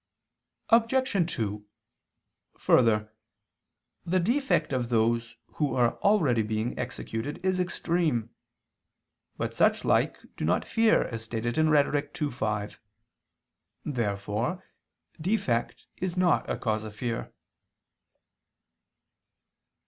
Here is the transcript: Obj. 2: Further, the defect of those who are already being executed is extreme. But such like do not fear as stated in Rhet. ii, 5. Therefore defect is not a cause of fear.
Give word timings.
Obj. 0.69 1.31
2: 1.35 1.63
Further, 2.57 3.13
the 4.03 4.19
defect 4.19 4.73
of 4.73 4.89
those 4.89 5.37
who 5.57 5.75
are 5.75 5.99
already 5.99 6.41
being 6.41 6.75
executed 6.79 7.39
is 7.45 7.59
extreme. 7.59 8.31
But 9.37 9.53
such 9.53 9.85
like 9.85 10.17
do 10.35 10.43
not 10.43 10.65
fear 10.65 11.03
as 11.03 11.23
stated 11.23 11.55
in 11.59 11.69
Rhet. 11.69 12.19
ii, 12.19 12.31
5. 12.31 12.79
Therefore 13.85 14.63
defect 15.21 15.85
is 15.97 16.17
not 16.17 16.49
a 16.49 16.57
cause 16.57 16.83
of 16.83 16.95
fear. 16.95 17.31